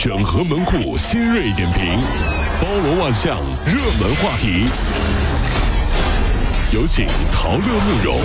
[0.00, 1.98] 整合门户新锐点评，
[2.62, 4.68] 包罗万象，热门话题。
[6.70, 8.20] 有请陶乐慕容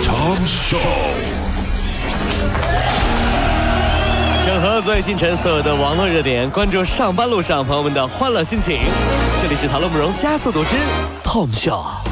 [0.00, 0.78] 长寿。
[4.46, 8.78] 整合最新陈所有的网络热点，关注上班路上朋友们的欢乐心情。
[9.42, 10.76] 这里是陶乐慕容加速度之
[11.24, 12.07] Tom Show。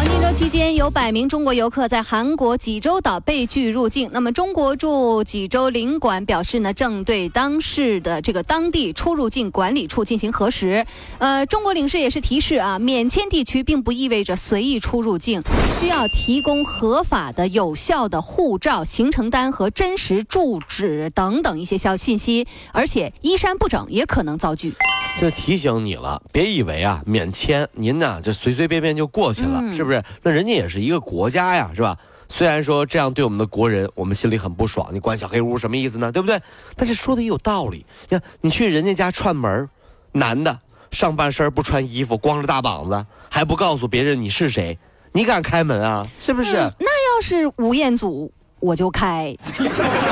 [0.00, 4.08] 黄金周期间，有百名中国游客在韩国济州岛被拒入境。
[4.14, 10.86] 那么，中国驻济州领馆表示呢，正对当事的这个当地出入境管理处进行核实。
[11.18, 15.42] 呃，中国领事也是提示啊，免签地区并不意味着随意出入境，
[15.78, 24.72] 需要提供合法的、有效的护照、行程单和真实住址等等一些消信息，而且衣衫不整也可能遭拒。
[25.20, 29.89] 这提醒你了，别以为啊免签您呢这随随便便就过去了，是不是？
[30.22, 31.96] 那人家也是一个国家呀，是吧？
[32.28, 34.88] 虽然说这样对我们的国人，我们心里很不爽。
[34.92, 36.12] 你关小黑屋什么意思呢？
[36.12, 36.40] 对不对？
[36.76, 37.84] 但是说的也有道理。
[38.08, 39.68] 你看，你去人家家串门，
[40.12, 40.56] 男的
[40.92, 44.78] 上半身不穿衣服，光着大膀子，还不告诉别人你是谁，
[45.12, 46.06] 你敢开门啊？
[46.20, 46.52] 是不是？
[46.78, 49.36] 那要是吴彦祖，我就开。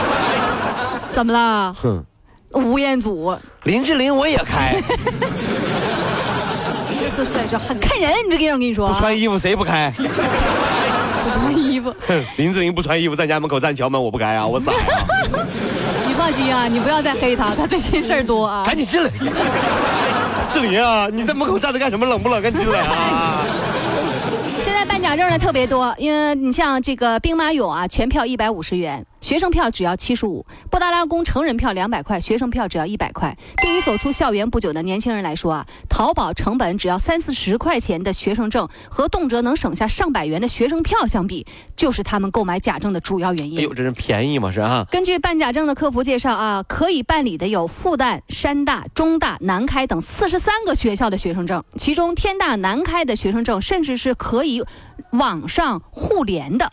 [1.09, 1.73] 怎么了？
[1.75, 2.05] 哼。
[2.53, 4.75] 吴彦祖、林志玲我也开，
[7.59, 9.91] 很看人，你这个样我跟你说，不穿衣服谁不开？
[9.93, 11.95] 什么衣服？
[12.37, 14.79] 林志玲不穿衣服在家门口站桥门，我不开啊，我傻呀。
[16.07, 18.65] 你放心啊，你不要再黑他，他最近事儿多啊。
[18.65, 19.11] 赶紧进来，
[20.53, 22.07] 志玲啊，你在门口站着干什么？
[22.07, 22.41] 冷不冷？
[22.43, 23.45] 赶紧进来啊！
[24.65, 29.07] 现在办假证的特别多，因为你像这个兵马俑啊，全票一百五十元。
[29.23, 33.37] 学生票只要七十五，布达拉宫成人票两百块，学生票只要一百块。
[33.61, 43.59] 对于走出校园不久的年轻人来说啊，淘宝成本只要三四十块钱的学生证和动辄能省下上百元的学生票相比，就是他们购买假证的主要原因。
[43.59, 44.53] 哎呦，这是便宜嘛？
[44.53, 44.87] 是啊。
[44.91, 54.63] 根据办假证的客服介绍啊，可以办理的有复旦、山大、中大、南开等四十三个学校的学生证，其中天大、南开的学生证甚至是可以
[55.13, 56.73] 网上互联的。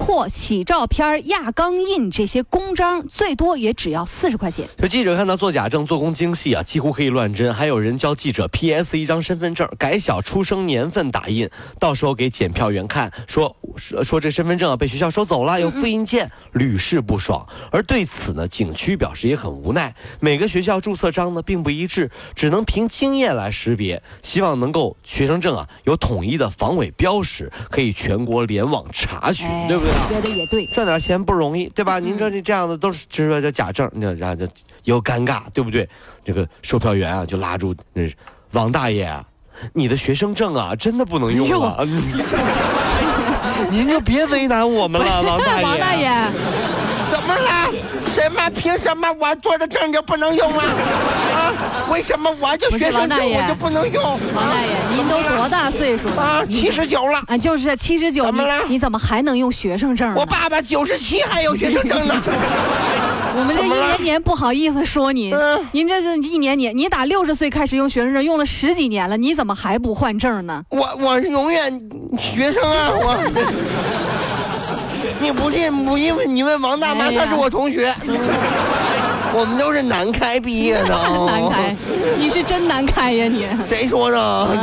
[0.00, 4.66] 包括洗照片、压钢印这些公章，最多也只要四十块钱。
[4.78, 7.52] 这记者看到做假证做工精细啊，几乎可以乱真。
[7.52, 17.46] 还有人教记者 PS 一张身份证，改小出生年份打印，到时候给检票员看，说说这身份证啊被学校收走了，有复印件，屡试不爽。
[17.70, 24.02] 而对此呢，景区表示也很无奈，每个学校注册章呢并不一致，只能凭经验来识别。
[24.22, 29.46] 希望能够学生证啊有统一的防伪标识，可以全国联网查询。
[29.68, 29.89] 对不对？
[30.08, 31.98] 觉得也对，赚点钱不容易，对吧？
[31.98, 34.46] 您说这这样的都是就是说叫假证，那然后就
[34.84, 35.88] 又尴尬，对不对？
[36.24, 38.02] 这个售票员啊就拉住那
[38.52, 39.12] 王大爷，
[39.72, 41.84] 你的学生证啊真的不能用了，
[43.70, 45.62] 您就别为难我们了， 王大爷。
[45.64, 46.59] 王大爷，怎
[47.30, 47.72] 么了？
[48.08, 48.50] 什么？
[48.50, 50.64] 凭什么我做的证就不能用啊？
[51.34, 51.54] 啊？
[51.90, 54.02] 为什么我就学生证我就不能用？
[54.34, 56.20] 王大爷，您都多大岁数了？
[56.20, 57.22] 啊，七十九了。
[57.26, 58.24] 啊，就是七十九。
[58.24, 58.64] 怎么了？
[58.68, 60.12] 你怎么还能用学生证？
[60.14, 62.20] 我爸爸九十七还有学生证呢。
[63.32, 65.32] 我们这一年年不好意思说您，
[65.72, 70.62] 您这是一年年，你打六十岁开始用学生证，用了十几年了，你怎么还不换证呢？
[70.70, 71.80] 我我是永远
[72.18, 73.16] 学生啊，我。
[75.20, 75.84] 你不信？
[75.84, 77.94] 不因为你问王大妈，她是我同学。
[79.32, 80.88] 我们都是南开毕业的。
[81.26, 81.76] 南开，
[82.18, 83.46] 你是真南开呀你？
[83.64, 84.56] 谁说的？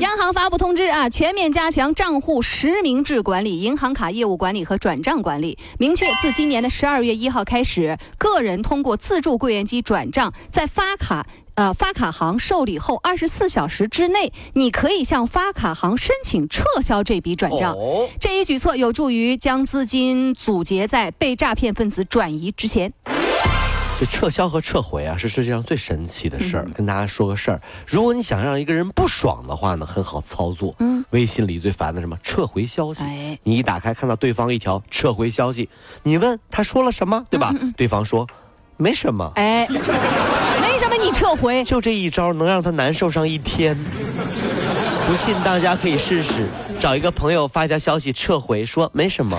[0.00, 5.58] 央行发布通知啊，全面加强账户实名制管理、银行卡业务管理和转账管理。
[5.78, 11.26] 明确，自今年的十二月一号开始，个人通过自助柜员机转账，在发卡。
[11.54, 17.76] 呃，发卡行受理后二十四小时之内，你可以向发卡行申请撤销这笔转账。
[18.20, 22.92] 这一举措有助于将资金阻截在被诈骗分子转移之前。
[24.00, 26.64] 这撤销和撤回啊，是世界上最神奇的事儿。
[26.74, 30.74] 跟大家说个事儿，如果你想让一个人不爽的话呢，很好操作。
[30.80, 32.18] 嗯，微信里最烦的什么？
[32.20, 33.04] 撤回消息。
[33.44, 35.68] 你一打开看到对方一条撤回消息，
[36.02, 37.54] 你问他说了什么，对吧？
[37.76, 38.26] 对方说
[38.76, 39.30] 没什么。
[39.36, 39.64] 哎。
[41.00, 43.76] 你撤回，就这一招能让他难受上一天。
[45.06, 46.46] 不信大家可以试试，
[46.78, 49.36] 找一个朋友发一条消息撤回，说没什么。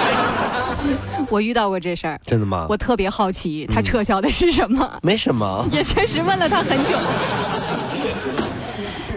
[1.30, 2.66] 我遇到过这事儿，真的吗？
[2.68, 4.98] 我特别好奇，他撤销的是什么？
[5.02, 6.90] 没什么，也确实问了他很久。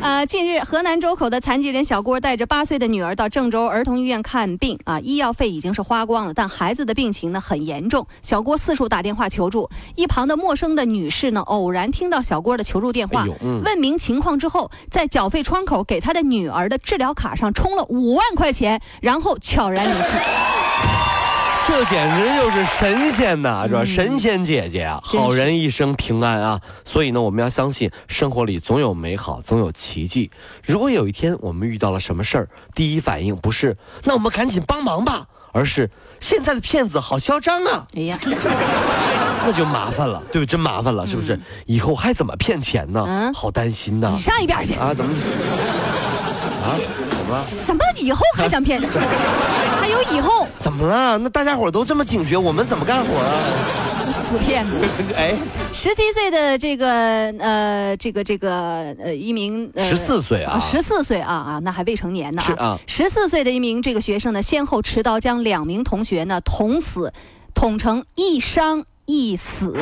[0.08, 8.08] 呃，近日，河南周口的残疾人小郭带着八岁的女儿到郑州儿童医院看病啊，医药费已经是花光了，但孩子的病情呢很严重。
[8.22, 13.26] 小郭四处打电话求助，一旁的陌生的女士呢偶然听到小郭的求助电话，
[13.66, 20.16] 问明情况之后，在缴费窗口给他的女儿的治疗卡上充了五万块钱，然后悄然离去。
[21.68, 23.84] 这简直就是神仙呐，是吧？
[23.84, 26.62] 神仙姐姐啊，好人一生平安啊！
[26.86, 30.32] 所以呢，我们要相信生活里总有美好，总有奇迹。
[30.64, 33.76] 如果有一天我们遇到了什么事儿，第一反应不是
[34.06, 35.90] 那我们赶紧帮忙吧，而是
[36.22, 38.18] 现在的骗子好嚣张啊，哎呀，
[39.46, 40.48] 那就麻烦了，对不对？
[40.48, 41.38] 真麻烦了，是不是？
[41.66, 43.04] 以后还怎么骗钱呢？
[43.06, 44.22] 嗯好担心呐你！
[44.22, 44.74] 上一边去！
[44.76, 45.14] 啊，怎么？
[46.68, 46.78] 啊？
[47.46, 48.82] 什么以后还想骗？
[49.80, 51.18] 还有以后怎么了？
[51.18, 53.34] 那大家伙都这么警觉，我们怎么干活啊？
[54.10, 54.74] 死骗子！
[55.18, 55.34] 哎，
[55.74, 67.12] 十七岁的这个呃，这个这个呃，一名呃十四岁啊，十四岁啊啊，那还未成年呢是啊十四岁的一名这个学生呢，先后持刀将两名同学呢捅死，
[67.54, 69.74] 捅成一伤一死。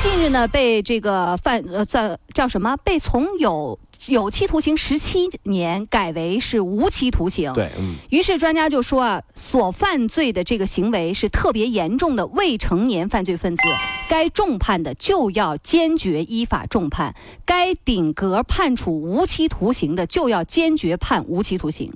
[0.00, 2.76] 近日呢，被这个犯呃叫叫什么？
[2.84, 3.76] 被从有
[4.06, 7.52] 有期徒刑十七年改为是无期徒刑。
[7.54, 7.96] 对，嗯。
[8.10, 13.62] 于是专家就说啊，所犯罪的这个行为是特别严重的未成年犯罪分子，
[14.08, 17.12] 该重判的就要坚决依法重判，
[17.44, 21.92] 该顶格判处无期徒刑的就要坚决判无期徒刑。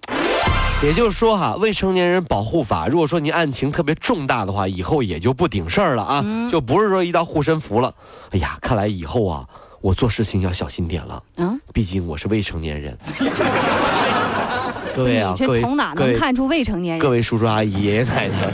[0.82, 7.94] 也就是说哈，未成年人保护法，如果说您案情特别重大的话，以后也就不顶事儿了啊，就不是说一道护身符了。
[8.30, 9.46] 哎呀，看来以后啊，
[9.80, 12.98] 我做事情要小心点了，嗯，毕竟我是未成年人。
[14.94, 17.00] 各位这从哪能看出未成年人？
[17.00, 18.52] 各位叔叔阿姨、爷爷奶奶，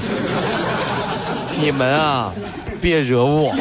[1.58, 2.30] 你们啊，
[2.80, 3.52] 别惹我，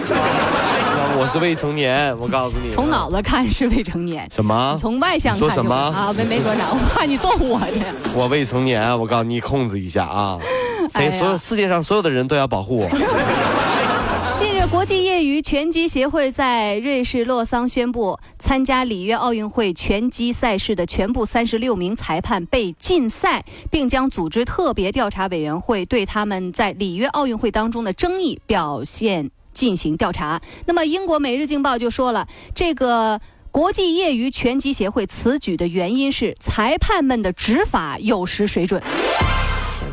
[1.19, 2.69] 我是未成年，我告诉你。
[2.69, 4.77] 从脑子看是未成年，什么？
[4.79, 8.13] 从外向看说什么啊，没没说啥， 我怕你揍我这。
[8.13, 10.37] 我未成年，我告诉你，控制一下啊！
[10.93, 12.87] 谁、哎所有世界上所有的人都要保护我。
[14.37, 30.39] 近日，国际业余拳击协会在瑞士洛桑宣布，参加里约奥运会拳击赛事的全部三十六名裁判被禁赛，并将组织特别调查委员会对他们在里约奥运会当中的争议表现进行调查。
[30.67, 33.19] 那么，英国《每日镜报》就说了，这个。
[33.49, 38.79] 国际业余拳击协会此举的原因是裁判们的执法有失水准。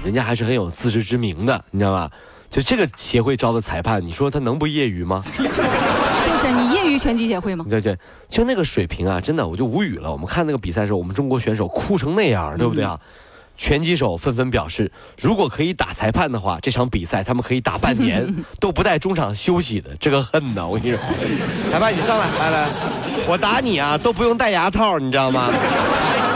[0.04, 2.10] 人家还是很有自知之明的，你知道吧？
[2.50, 5.22] 就这个协会招的裁判，你说他能不业余吗？
[5.32, 5.42] 就
[6.38, 7.64] 是你业余拳击协会吗？
[7.66, 7.96] 对对，
[8.28, 10.12] 就那个水平啊，真的我就无语了。
[10.12, 13.00] 我们看那个比赛的时候，我们中国选手哭成那样，对不对啊？
[13.56, 14.90] 拳击手纷纷表示，
[15.20, 19.90] 如果可以打裁判的话，这场比赛他们可以打半年 都不带中场休息的。
[20.00, 20.98] 这个恨呐，我跟你说，
[21.70, 22.68] 裁判你上来，来来，
[23.28, 25.48] 我打你啊，都不用戴牙套，你知道吗？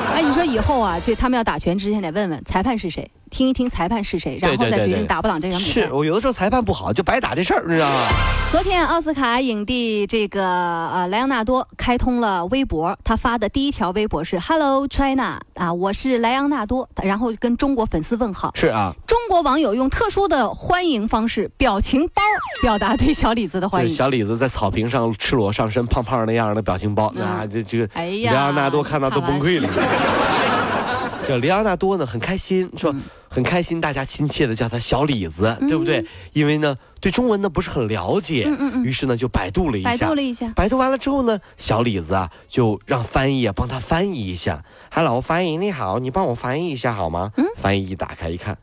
[0.15, 5.93] 哎，你说以后啊，这他们要打拳之前得问问裁判是谁，听一听裁判是谁，然后再决定打不打这场比赛是。
[5.93, 8.07] 我有的时候裁判不好，就白打这事儿，你知道吗？
[8.51, 10.43] 昨天奥斯卡影帝这个
[10.89, 18.51] 呃莱昂纳多开通了微博，他发的第一条微博是 “Hello China” 啊，我是莱昂纳多，然后跟中国粉丝问好。
[18.55, 18.95] 是啊，
[19.29, 22.23] 中国网友用特殊的欢迎方式表情包
[22.63, 23.95] 表达对小李子的欢迎。
[23.95, 29.69] 小李子在草坪上赤裸上身，胖胖那样的表情包，嗯啊，这这个哎呀里昂纳多看到都崩溃了。
[31.29, 36.03] 这里昂纳多呢很开心，说嗯很开心，大家亲切的叫他小李子，对不对？
[36.33, 44.65] 因为呢对中文呢不是很了解，嗯嗯嗯于是呢就百度了一下，百度了一下，百度完了之后呢，小李子啊就让翻译啊帮他翻译一下。
[44.91, 47.31] Hello，翻译你好，你帮我翻译一下好吗？
[47.37, 48.57] 嗯翻译一打开一看，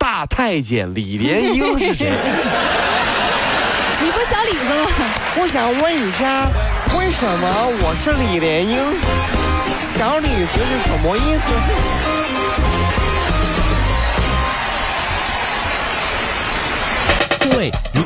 [0.00, 2.10] 大太监李莲英是谁？
[4.02, 4.88] 你不是小李子吗？
[5.38, 6.48] 我想问一下，
[6.98, 8.78] 为什么我是李莲英？
[9.94, 11.52] 小李子是什么意思？
[17.50, 17.89] 各位，如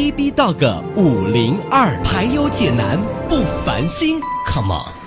[0.00, 4.99] 逼逼到个五零二排忧解难不烦心 come on